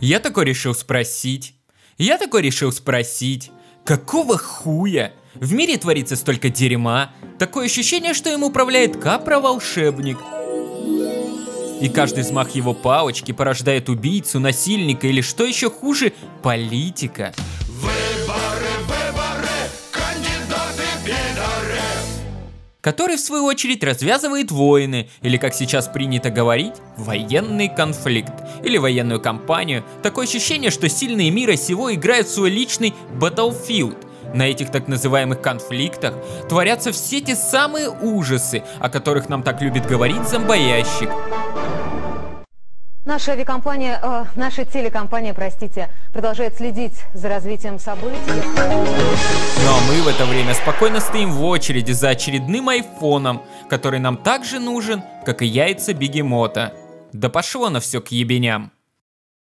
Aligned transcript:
Я 0.00 0.18
такой 0.18 0.46
решил 0.46 0.74
спросить. 0.74 1.54
Я 1.98 2.16
такой 2.16 2.42
решил 2.42 2.72
спросить. 2.72 3.50
Какого 3.84 4.38
хуя? 4.38 5.12
В 5.34 5.52
мире 5.52 5.76
творится 5.76 6.16
столько 6.16 6.48
дерьма. 6.48 7.12
Такое 7.38 7.66
ощущение, 7.66 8.14
что 8.14 8.32
им 8.32 8.42
управляет 8.42 8.96
Капра-волшебник. 8.96 10.18
И 11.80 11.88
каждый 11.88 12.24
взмах 12.24 12.50
его 12.54 12.72
палочки 12.74 13.32
порождает 13.32 13.88
убийцу, 13.88 14.40
насильника 14.40 15.06
или, 15.06 15.20
что 15.20 15.44
еще 15.44 15.70
хуже, 15.70 16.12
политика. 16.42 17.34
Который 22.80 23.16
в 23.16 23.20
свою 23.20 23.44
очередь 23.44 23.84
развязывает 23.84 24.50
войны, 24.50 25.08
или 25.22 25.36
как 25.36 25.54
сейчас 25.54 25.88
принято 25.88 26.30
говорить, 26.30 26.74
военный 26.96 27.68
конфликт, 27.68 28.32
или 28.64 28.78
военную 28.78 29.20
кампанию. 29.20 29.84
Такое 30.02 30.26
ощущение, 30.26 30.70
что 30.70 30.88
сильные 30.88 31.30
мира 31.30 31.56
сего 31.56 31.92
играют 31.92 32.26
в 32.26 32.34
свой 32.34 32.50
личный 32.50 32.94
Battlefield. 33.18 33.96
На 34.34 34.48
этих 34.48 34.70
так 34.70 34.86
называемых 34.86 35.40
конфликтах 35.40 36.14
творятся 36.48 36.92
все 36.92 37.20
те 37.20 37.34
самые 37.34 37.90
ужасы, 37.90 38.62
о 38.78 38.88
которых 38.88 39.28
нам 39.28 39.42
так 39.42 39.60
любит 39.60 39.86
говорить 39.86 40.28
зомбоящик. 40.28 41.10
Наша 43.10 43.32
авиакомпания, 43.32 43.98
э, 44.00 44.24
наша 44.36 44.64
телекомпания, 44.64 45.34
простите, 45.34 45.88
продолжает 46.12 46.56
следить 46.56 46.94
за 47.12 47.28
развитием 47.28 47.80
событий. 47.80 48.14
Ну 48.24 49.68
а 49.68 49.80
мы 49.88 50.00
в 50.02 50.06
это 50.06 50.24
время 50.26 50.54
спокойно 50.54 51.00
стоим 51.00 51.32
в 51.32 51.44
очереди 51.44 51.90
за 51.90 52.10
очередным 52.10 52.68
айфоном, 52.68 53.42
который 53.68 53.98
нам 53.98 54.16
так 54.16 54.44
же 54.44 54.60
нужен, 54.60 55.02
как 55.26 55.42
и 55.42 55.46
яйца 55.46 55.92
бегемота. 55.92 56.72
Да 57.12 57.28
пошло 57.28 57.68
на 57.68 57.80
все 57.80 58.00
к 58.00 58.12
ебеням. 58.12 58.70